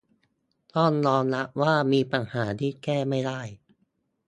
[0.75, 3.41] ต้องยอมรับว่ามีปัญหาที่แก้ไม่ได้